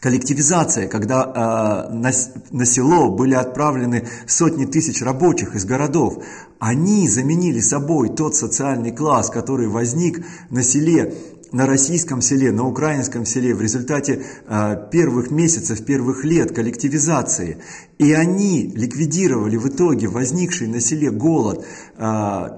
коллективизация, 0.00 0.86
когда 0.86 1.88
э, 1.88 1.94
на, 1.94 2.10
на 2.50 2.66
село 2.66 3.10
были 3.10 3.32
отправлены 3.34 4.06
сотни 4.26 4.66
тысяч 4.66 5.00
рабочих 5.00 5.54
из 5.54 5.64
городов. 5.64 6.22
Они 6.58 7.08
заменили 7.08 7.60
собой 7.60 8.10
тот 8.10 8.36
социальный 8.36 8.92
класс, 8.92 9.30
который 9.30 9.66
возник 9.66 10.22
на 10.50 10.62
селе 10.62 11.14
на 11.52 11.66
российском 11.66 12.20
селе, 12.20 12.50
на 12.50 12.66
украинском 12.66 13.24
селе 13.24 13.54
в 13.54 13.62
результате 13.62 14.24
э, 14.48 14.88
первых 14.90 15.30
месяцев, 15.30 15.84
первых 15.84 16.24
лет 16.24 16.52
коллективизации. 16.52 17.58
И 17.96 18.12
они 18.12 18.72
ликвидировали 18.74 19.56
в 19.56 19.68
итоге 19.68 20.08
возникший 20.08 20.66
на 20.66 20.80
селе 20.80 21.12
голод, 21.12 21.64
э, 21.96 22.48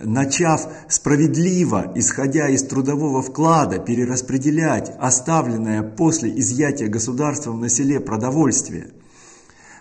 начав 0.00 0.68
справедливо, 0.88 1.92
исходя 1.94 2.48
из 2.48 2.62
трудового 2.62 3.22
вклада, 3.22 3.78
перераспределять 3.78 4.92
оставленное 4.98 5.82
после 5.82 6.38
изъятия 6.38 6.88
государством 6.88 7.60
на 7.60 7.68
селе 7.68 8.00
продовольствие. 8.00 8.90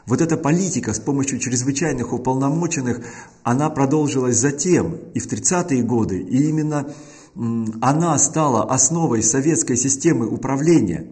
Вот 0.05 0.21
эта 0.21 0.37
политика 0.37 0.93
с 0.93 0.99
помощью 0.99 1.39
чрезвычайных 1.39 2.13
уполномоченных, 2.13 3.01
она 3.43 3.69
продолжилась 3.69 4.37
затем 4.37 4.97
и 5.13 5.19
в 5.19 5.27
30-е 5.27 5.81
годы, 5.81 6.19
и 6.19 6.47
именно 6.47 6.87
она 7.81 8.17
стала 8.17 8.63
основой 8.63 9.23
советской 9.23 9.75
системы 9.75 10.27
управления, 10.27 11.07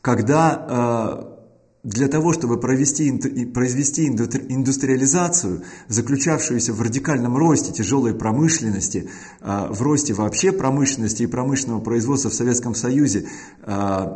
когда 0.00 1.36
э, 1.36 1.39
для 1.82 2.08
того, 2.08 2.32
чтобы 2.34 2.60
провести, 2.60 3.10
произвести 3.46 4.06
индустриализацию, 4.06 5.62
заключавшуюся 5.88 6.74
в 6.74 6.82
радикальном 6.82 7.36
росте 7.36 7.72
тяжелой 7.72 8.14
промышленности, 8.14 9.08
э, 9.40 9.66
в 9.70 9.80
росте 9.80 10.12
вообще 10.12 10.52
промышленности 10.52 11.22
и 11.22 11.26
промышленного 11.26 11.80
производства 11.80 12.28
в 12.28 12.34
Советском 12.34 12.74
Союзе, 12.74 13.26
э, 13.62 14.06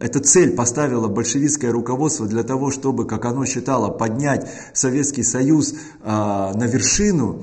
эта 0.00 0.20
цель 0.20 0.52
поставила 0.52 1.08
большевистское 1.08 1.72
руководство 1.72 2.26
для 2.26 2.42
того, 2.42 2.70
чтобы, 2.70 3.06
как 3.06 3.26
оно 3.26 3.44
считало, 3.44 3.90
поднять 3.90 4.50
Советский 4.72 5.22
Союз 5.22 5.74
на 6.04 6.66
вершину 6.66 7.42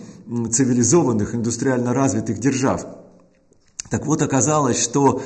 цивилизованных 0.51 1.35
индустриально 1.35 1.93
развитых 1.93 2.39
держав. 2.39 2.85
Так 3.89 4.05
вот, 4.05 4.21
оказалось, 4.21 4.81
что 4.81 5.21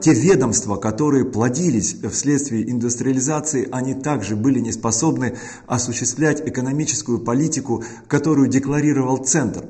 те 0.00 0.14
ведомства, 0.14 0.76
которые 0.76 1.24
плодились 1.24 1.96
вследствие 2.10 2.70
индустриализации, 2.70 3.68
они 3.70 3.94
также 3.94 4.36
были 4.36 4.60
не 4.60 4.72
способны 4.72 5.36
осуществлять 5.66 6.40
экономическую 6.46 7.18
политику, 7.18 7.84
которую 8.08 8.48
декларировал 8.48 9.18
Центр. 9.18 9.64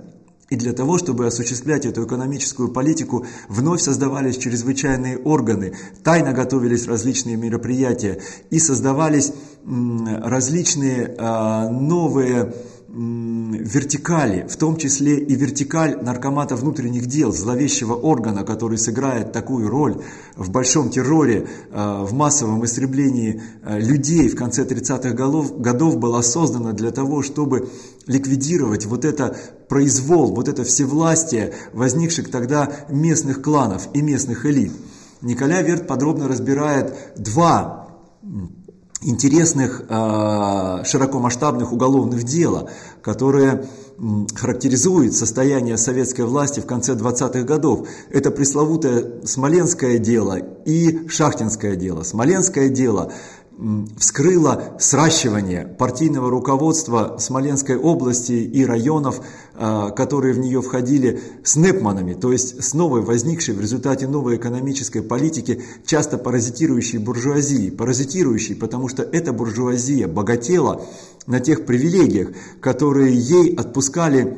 И 0.49 0.55
для 0.55 0.73
того, 0.73 0.97
чтобы 0.97 1.27
осуществлять 1.27 1.87
эту 1.87 2.07
экономическую 2.07 2.69
политику, 2.69 3.27
вновь 3.49 3.81
создавались 3.81 4.37
чрезвычайные 4.37 5.19
органы, 5.19 5.75
тайно 6.05 6.33
готовились 6.33 6.87
различные 6.87 7.37
мероприятия 7.37 8.21
и 8.51 8.61
создавались 8.61 9.33
различные 9.65 11.17
э, 11.19 11.69
новые 11.71 12.55
вертикали, 12.97 14.47
в 14.49 14.57
том 14.57 14.77
числе 14.79 15.19
и 15.19 15.35
вертикаль 15.35 16.03
наркомата 16.03 16.57
внутренних 16.57 17.07
дел, 17.07 17.31
зловещего 17.31 17.93
органа, 17.93 18.43
который 18.43 18.79
сыграет 18.79 19.33
такую 19.33 19.69
роль 19.69 20.03
в 20.35 20.51
большом 20.51 20.89
терроре, 20.89 21.47
э, 21.71 22.05
в 22.05 22.15
массовом 22.15 22.65
истреблении 22.65 23.43
э, 23.63 23.79
людей 23.81 24.29
в 24.29 24.37
конце 24.37 24.65
30-х 24.65 25.11
годов, 25.11 25.99
была 25.99 26.23
создана 26.23 26.73
для 26.73 26.91
того, 26.91 27.23
чтобы 27.23 27.69
ликвидировать 28.07 28.87
вот 28.87 29.05
это 29.05 29.37
произвол, 29.69 30.35
вот 30.35 30.49
это 30.49 30.65
всевластие 30.65 31.53
возникших 31.75 32.31
тогда 32.31 32.73
местных 32.89 33.43
кланов 33.43 33.89
и 33.93 34.01
местных 34.01 34.47
элит. 34.47 34.73
Николя 35.21 35.61
Верт 35.61 35.87
подробно 35.87 36.29
разбирает 36.29 36.95
два 37.19 37.89
интересных 39.03 39.83
а, 39.89 40.83
широкомасштабных 40.85 41.73
уголовных 41.73 42.25
дела, 42.25 42.71
которые 43.03 43.67
характеризуют 44.35 45.15
состояние 45.15 45.79
советской 45.79 46.23
власти 46.23 46.61
в 46.61 46.67
конце 46.67 46.95
20-х 46.95 47.43
годов. 47.43 47.89
Это 48.11 48.31
пресловутое 48.31 49.23
Смоленское 49.25 49.99
дело 49.99 50.39
и 50.67 51.09
Шахтинское 51.09 51.77
дело. 51.77 52.03
Смоленское 52.03 52.69
дело 52.69 53.13
вскрыла 53.99 54.77
сращивание 54.79 55.67
партийного 55.67 56.31
руководства 56.31 57.17
Смоленской 57.19 57.77
области 57.77 58.33
и 58.33 58.67
районов, 58.67 59.21
которые 59.97 60.35
в 60.35 60.39
нее 60.39 60.61
входили, 60.63 61.21
с 61.45 61.57
Непманами, 61.57 62.15
то 62.15 62.33
есть 62.33 62.63
с 62.63 62.75
новой 62.75 63.01
возникшей 63.01 63.55
в 63.55 63.61
результате 63.61 64.07
новой 64.07 64.37
экономической 64.37 65.01
политики, 65.01 65.63
часто 65.87 66.19
паразитирующей 66.19 66.99
буржуазии. 66.99 67.71
Паразитирующей, 67.71 68.55
потому 68.55 68.89
что 68.89 69.03
эта 69.03 69.33
буржуазия 69.33 70.09
богатела 70.09 70.85
на 71.27 71.41
тех 71.41 71.67
привилегиях, 71.67 72.31
которые 72.61 73.17
ей 73.17 73.55
отпускали 73.55 74.37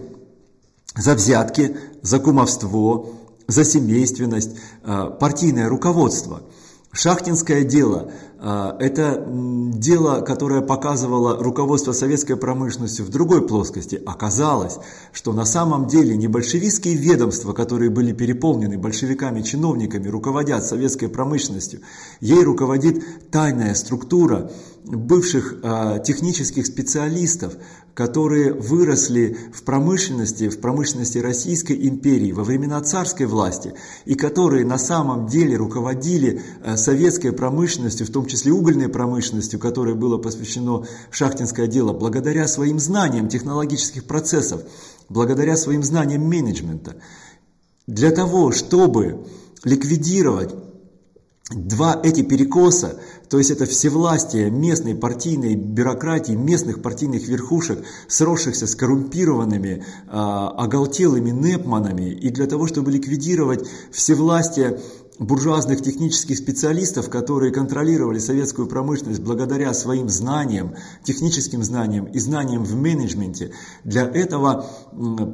за 0.97 1.15
взятки, 1.15 1.77
за 2.03 2.19
кумовство, 2.19 3.15
за 3.47 3.65
семейственность, 3.65 4.57
а, 4.85 5.11
партийное 5.11 5.69
руководство– 5.69 6.43
Шахтинское 6.93 7.65
дело 7.65 8.11
а,– 8.41 8.77
это 8.81 9.23
дело, 9.29 10.23
которое 10.23 10.63
показывало 10.63 11.43
руководство 11.43 11.93
советской 11.93 12.37
промышленности 12.37 13.03
в 13.03 13.11
другой 13.11 13.47
плоскости. 13.47 14.01
Оказалось, 14.07 14.79
что 15.13 15.33
на 15.33 15.45
самом 15.45 15.87
деле 15.87 16.17
не 16.17 16.29
большевистские 16.29 16.95
ведомства, 16.95 17.53
которые 17.53 17.91
были 17.91 18.13
переполнены 18.13 18.79
большевиками-чиновниками, 18.79 20.09
руководят 20.09 20.65
советской 20.65 21.09
промышленностью. 21.09 21.81
Ей 22.21 22.43
руководит 22.43 23.31
тайная 23.31 23.75
структура 23.75 24.51
бывших 24.89 25.57
э, 25.63 26.01
технических 26.05 26.67
специалистов, 26.67 27.55
которые 27.95 28.53
выросли 28.53 29.37
в 29.53 29.63
промышленности, 29.63 30.49
в 30.49 30.61
промышленности 30.61 31.19
Российской 31.19 31.89
империи 31.89 32.33
во 32.33 32.45
времена 32.45 32.81
царской 32.81 33.27
власти, 33.27 33.75
и 34.05 34.15
которые 34.15 34.65
на 34.65 34.79
самом 34.79 35.27
деле 35.27 35.57
руководили 35.57 36.41
э, 36.63 36.77
советской 36.77 37.33
промышленностью, 37.33 38.07
в 38.07 38.11
том 38.11 38.27
числе 38.27 38.53
угольной 38.53 38.89
промышленностью, 38.89 39.61
которой 39.61 39.95
было 39.95 40.17
посвящено 40.19 40.87
шахтинское 41.11 41.67
дело, 41.67 41.93
благодаря 41.93 42.49
своим 42.49 42.79
знаниям 42.79 43.29
технологических 43.29 44.05
процессов, 44.05 44.63
благодаря 45.09 45.57
своим 45.57 45.83
знаниям 45.83 46.23
менеджмента. 46.23 46.97
Для 47.87 48.11
того, 48.11 48.53
чтобы 48.53 49.27
ликвидировать 49.65 50.55
Два 51.51 51.99
эти 52.05 52.23
перекоса, 52.23 53.01
то 53.29 53.39
есть 53.39 53.51
это 53.51 53.67
всевластие 53.67 54.51
местной 54.51 54.95
партийной 54.95 55.55
бюрократии, 55.55 56.33
местных 56.33 56.83
партийных 56.83 57.27
верхушек, 57.29 57.85
сросшихся 58.09 58.67
с 58.67 58.75
коррумпированными, 58.75 59.85
э, 60.07 60.11
оголтелыми 60.11 61.31
непманами, 61.31 62.11
и 62.11 62.31
для 62.31 62.47
того, 62.47 62.67
чтобы 62.67 62.91
ликвидировать 62.91 63.69
всевластие 63.93 64.81
буржуазных 65.19 65.83
технических 65.83 66.39
специалистов, 66.39 67.11
которые 67.11 67.53
контролировали 67.53 68.19
советскую 68.19 68.69
промышленность 68.69 69.21
благодаря 69.21 69.75
своим 69.75 70.09
знаниям, 70.09 70.75
техническим 71.03 71.63
знаниям 71.65 72.07
и 72.07 72.19
знаниям 72.19 72.65
в 72.65 72.75
менеджменте, 72.77 73.53
для 73.85 74.03
этого 74.03 74.67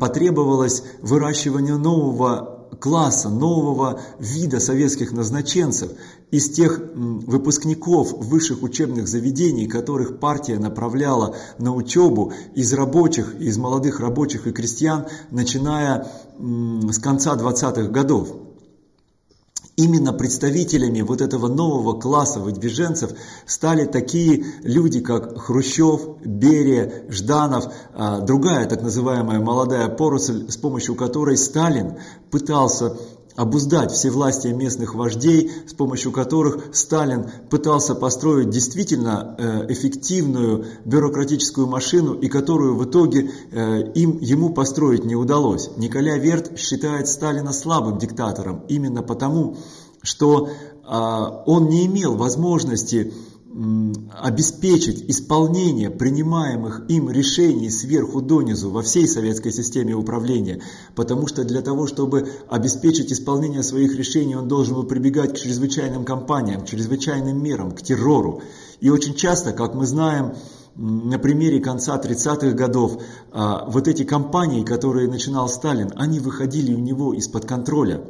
потребовалось 0.01 0.83
выращивание 1.03 1.77
нового 1.77 2.55
класса, 2.81 3.29
нового 3.29 4.01
вида 4.19 4.61
советских 4.61 5.13
назначенцев, 5.13 5.93
из 6.35 6.51
тех 6.51 6.81
выпускников 6.95 8.13
высших 8.13 8.65
учебных 8.65 9.07
заведений, 9.07 9.69
которых 9.69 10.19
партия 10.19 10.59
направляла 10.59 11.37
на 11.59 11.73
учебу 11.73 12.33
из 12.57 12.73
рабочих, 12.73 13.37
из 13.39 13.57
молодых 13.57 14.01
рабочих 14.01 14.49
и 14.49 14.53
крестьян, 14.53 15.07
начиная 15.31 16.09
с 16.37 16.99
конца 16.99 17.37
20-х 17.37 17.89
годов. 17.89 18.35
Именно 19.77 20.13
представителями 20.13 21.03
вот 21.03 21.21
этого 21.21 21.47
нового 21.47 22.01
класса 22.01 22.41
выдвиженцев 22.41 23.13
стали 23.47 23.85
такие 23.85 24.45
люди, 24.63 25.01
как 25.01 25.39
Хрущев, 25.39 26.19
Берия, 26.25 27.05
Жданов, 27.11 27.73
а, 27.93 28.21
другая 28.21 28.67
так 28.67 28.83
называемая 28.83 29.39
молодая 29.39 29.89
поросль, 29.89 30.51
с 30.51 30.57
помощью 30.57 30.97
которой 30.97 31.37
Сталин 31.37 31.95
пытался 32.31 32.97
обуздать 33.37 33.93
все 33.93 34.11
власти 34.11 34.49
местных 34.49 34.95
вождей, 34.95 35.51
с 35.67 35.75
помощью 35.75 36.13
которых 36.13 36.75
Сталин 36.75 37.27
пытался 37.51 37.95
построить 37.95 38.51
действительно 38.51 39.35
э, 39.39 39.73
эффективную 39.73 40.67
бюрократическую 40.85 41.67
машину 41.67 42.15
и 42.15 42.29
которую 42.29 42.77
в 42.77 42.85
итоге 42.85 43.31
э, 43.51 43.93
им, 43.95 44.19
ему 44.21 44.51
построить 44.51 45.05
не 45.05 45.17
удалось. 45.17 45.71
Николя 45.77 46.17
Верт 46.17 46.59
считает 46.59 47.09
Сталина 47.09 47.53
слабым 47.53 47.99
диктатором 47.99 48.65
именно 48.69 49.03
потому, 49.03 49.57
что 50.03 50.51
а, 50.87 51.43
он 51.47 51.69
не 51.69 51.87
имел 51.87 52.15
возможности 52.15 53.13
обеспечить 54.21 55.09
исполнение 55.09 55.89
принимаемых 55.89 56.87
им 56.89 57.09
решений 57.09 57.71
сверху 57.71 58.21
донизу 58.21 58.71
во 58.71 58.83
всей 58.83 59.07
советской 59.07 59.53
системе 59.53 59.95
управления, 59.95 60.61
потому 60.97 61.29
что 61.29 61.45
для 61.45 61.63
того, 61.63 61.87
чтобы 61.87 62.29
обеспечить 62.49 63.13
исполнение 63.13 63.63
своих 63.63 63.95
решений, 63.95 64.35
он 64.35 64.49
должен 64.49 64.75
был 64.75 64.85
прибегать 64.85 65.35
к 65.35 65.39
чрезвычайным 65.39 66.05
кампаниям, 66.05 66.63
к 66.63 66.67
чрезвычайным 66.67 67.41
мерам, 67.41 67.71
к 67.71 67.83
террору. 67.83 68.43
И 68.81 68.91
очень 68.91 69.15
часто, 69.15 69.53
как 69.53 69.75
мы 69.75 69.87
знаем, 69.87 70.35
на 70.75 71.21
примере 71.21 71.61
конца 71.61 71.97
30-х 71.97 72.51
годов, 72.57 73.01
а, 73.31 73.67
вот 73.69 73.87
эти 73.87 74.03
кампании, 74.03 74.65
которые 74.65 75.09
начинал 75.09 75.49
Сталин, 75.49 75.93
они 75.95 76.19
выходили 76.19 76.75
у 76.75 76.79
него 76.79 77.15
из-под 77.15 77.45
контроля. 77.45 78.03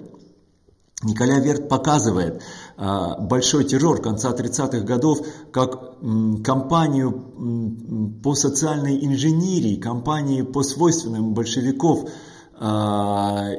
Николя 1.04 1.38
Верт 1.38 1.68
показывает 1.68 2.42
а, 2.76 3.18
большой 3.20 3.64
террор 3.64 4.00
конца 4.00 4.32
30-х 4.32 4.80
годов 4.80 5.26
как 5.52 5.98
кампанию 6.44 8.20
по 8.22 8.34
социальной 8.34 9.04
инженерии, 9.04 9.76
кампанию 9.76 10.46
по 10.46 10.62
свойственным 10.62 11.34
большевиков, 11.34 12.10
а, 12.58 13.50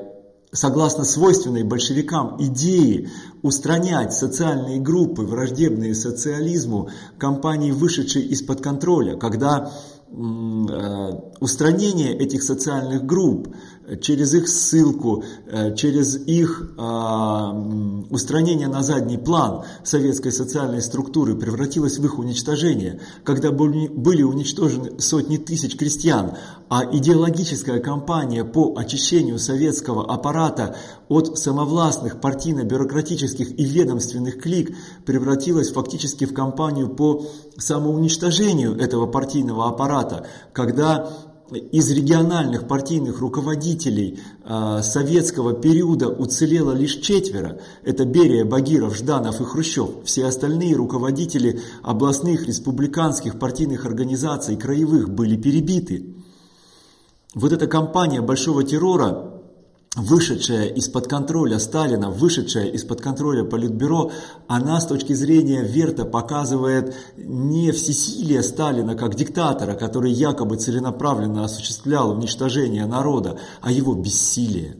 согласно 0.51 1.03
свойственной 1.03 1.63
большевикам 1.63 2.37
идеи 2.39 3.09
устранять 3.41 4.13
социальные 4.13 4.79
группы, 4.79 5.23
враждебные 5.23 5.93
социализму, 5.93 6.89
кампании, 7.17 7.71
вышедшей 7.71 8.23
из-под 8.23 8.61
контроля, 8.61 9.17
когда 9.17 9.71
Э, 10.17 11.11
устранение 11.41 12.15
этих 12.15 12.41
социальных 12.41 13.05
групп, 13.05 13.53
через 14.01 14.33
их 14.33 14.47
ссылку, 14.47 15.23
э, 15.45 15.75
через 15.75 16.15
их 16.15 16.73
а, 16.77 17.51
устранение 18.09 18.67
на 18.67 18.81
задний 18.81 19.17
план 19.17 19.63
советской 19.83 20.31
социальной 20.31 20.81
структуры 20.81 21.35
превратилось 21.35 21.99
в 21.99 22.05
их 22.05 22.17
уничтожение, 22.17 22.99
когда 23.23 23.51
были 23.51 24.23
уничтожены 24.23 24.99
сотни 24.99 25.37
тысяч 25.37 25.77
крестьян, 25.77 26.33
а 26.69 26.83
идеологическая 26.91 27.79
кампания 27.79 28.43
по 28.43 28.75
очищению 28.75 29.37
советского 29.37 30.11
аппарата 30.11 30.75
от 31.07 31.37
самовластных 31.37 32.19
партийно-бюрократических 32.19 33.59
и 33.59 33.63
ведомственных 33.63 34.41
клик 34.41 34.75
превратилась 35.05 35.71
фактически 35.71 36.25
в 36.25 36.33
кампанию 36.33 36.89
по 36.89 37.25
самоуничтожению 37.57 38.75
этого 38.77 39.05
партийного 39.05 39.67
аппарата, 39.67 40.25
когда 40.53 41.11
из 41.51 41.91
региональных 41.91 42.67
партийных 42.67 43.19
руководителей 43.19 44.19
э, 44.43 44.81
советского 44.81 45.53
периода 45.53 46.09
уцелело 46.09 46.71
лишь 46.71 46.95
четверо. 46.95 47.59
Это 47.83 48.05
Берия, 48.05 48.45
Багиров, 48.45 48.95
Жданов 48.95 49.41
и 49.41 49.43
Хрущев. 49.43 50.03
Все 50.05 50.25
остальные 50.25 50.75
руководители 50.75 51.61
областных, 51.83 52.47
республиканских 52.47 53.37
партийных 53.37 53.85
организаций, 53.85 54.57
краевых 54.57 55.09
были 55.09 55.37
перебиты. 55.37 56.15
Вот 57.35 57.51
эта 57.51 57.67
кампания 57.67 58.21
большого 58.21 58.63
террора 58.63 59.34
вышедшая 59.95 60.67
из-под 60.67 61.07
контроля 61.07 61.57
Сталина, 61.59 62.09
вышедшая 62.09 62.65
из-под 62.67 63.01
контроля 63.01 63.43
Политбюро, 63.43 64.11
она 64.47 64.79
с 64.79 64.87
точки 64.87 65.13
зрения 65.13 65.63
Верта 65.63 66.05
показывает 66.05 66.95
не 67.17 67.71
всесилие 67.71 68.43
Сталина 68.43 68.95
как 68.95 69.15
диктатора, 69.15 69.75
который 69.75 70.11
якобы 70.11 70.57
целенаправленно 70.57 71.45
осуществлял 71.45 72.11
уничтожение 72.11 72.85
народа, 72.85 73.39
а 73.61 73.71
его 73.71 73.93
бессилие. 73.95 74.77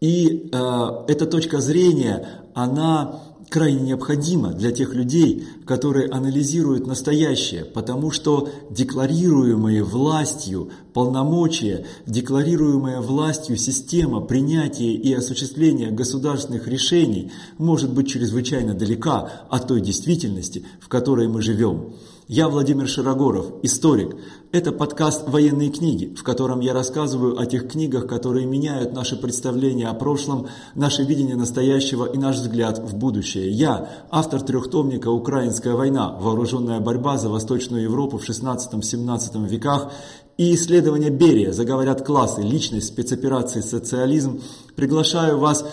И 0.00 0.50
э, 0.52 0.90
эта 1.08 1.26
точка 1.26 1.60
зрения, 1.60 2.26
она 2.54 3.20
крайне 3.52 3.80
необходима 3.80 4.54
для 4.54 4.72
тех 4.72 4.94
людей, 4.94 5.44
которые 5.66 6.08
анализируют 6.08 6.86
настоящее, 6.86 7.66
потому 7.66 8.10
что 8.10 8.48
декларируемые 8.70 9.84
властью 9.84 10.70
полномочия, 10.94 11.84
декларируемая 12.06 13.02
властью 13.02 13.58
система 13.58 14.22
принятия 14.22 14.94
и 14.94 15.12
осуществления 15.12 15.90
государственных 15.90 16.66
решений 16.66 17.30
может 17.58 17.92
быть 17.92 18.08
чрезвычайно 18.08 18.72
далека 18.72 19.30
от 19.50 19.68
той 19.68 19.82
действительности, 19.82 20.64
в 20.80 20.88
которой 20.88 21.28
мы 21.28 21.42
живем. 21.42 21.92
Я 22.34 22.48
Владимир 22.48 22.88
Широгоров, 22.88 23.56
историк. 23.62 24.16
Это 24.52 24.72
подкаст 24.72 25.28
«Военные 25.28 25.68
книги», 25.68 26.14
в 26.14 26.22
котором 26.22 26.60
я 26.60 26.72
рассказываю 26.72 27.38
о 27.38 27.44
тех 27.44 27.70
книгах, 27.70 28.06
которые 28.06 28.46
меняют 28.46 28.94
наше 28.94 29.20
представление 29.20 29.88
о 29.88 29.92
прошлом, 29.92 30.46
наше 30.74 31.02
видение 31.02 31.36
настоящего 31.36 32.06
и 32.06 32.16
наш 32.16 32.36
взгляд 32.36 32.78
в 32.78 32.96
будущее. 32.96 33.50
Я 33.50 34.06
автор 34.10 34.40
трехтомника 34.40 35.10
«Украинская 35.10 35.74
война. 35.74 36.16
Вооруженная 36.18 36.80
борьба 36.80 37.18
за 37.18 37.28
Восточную 37.28 37.82
Европу 37.82 38.16
в 38.16 38.26
16-17 38.26 39.46
веках» 39.46 39.92
и 40.38 40.54
исследования 40.54 41.10
Берия 41.10 41.52
«Заговорят 41.52 42.02
классы. 42.02 42.40
Личность 42.40 42.86
спецоперации 42.86 43.60
социализм». 43.60 44.40
Приглашаю 44.74 45.38
вас 45.38 45.66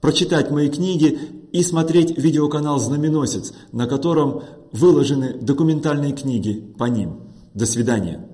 прочитать 0.00 0.50
мои 0.50 0.70
книги 0.70 1.39
и 1.52 1.62
смотреть 1.62 2.16
видеоканал 2.16 2.78
«Знаменосец», 2.78 3.52
на 3.72 3.86
котором 3.86 4.42
выложены 4.72 5.34
документальные 5.34 6.12
книги 6.12 6.74
по 6.78 6.84
ним. 6.84 7.32
До 7.54 7.66
свидания. 7.66 8.29